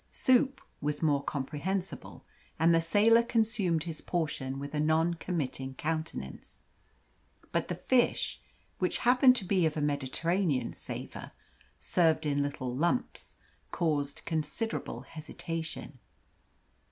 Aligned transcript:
Soup 0.11 0.59
was 0.81 1.03
more 1.03 1.23
comprehensible, 1.23 2.25
and 2.57 2.73
the 2.73 2.81
sailor 2.81 3.21
consumed 3.21 3.83
his 3.83 4.01
portion 4.01 4.57
with 4.57 4.73
a 4.73 4.79
non 4.79 5.13
committing 5.13 5.75
countenance. 5.75 6.63
But 7.51 7.67
the 7.67 7.75
fish, 7.75 8.41
which 8.79 8.97
happened 9.05 9.35
to 9.35 9.45
be 9.45 9.63
of 9.67 9.77
a 9.77 9.79
Mediterranean 9.81 10.73
savour 10.73 11.33
served 11.79 12.25
in 12.25 12.41
little 12.41 12.75
lumps 12.75 13.35
caused 13.69 14.25
considerable 14.25 15.01
hesitation. 15.01 15.99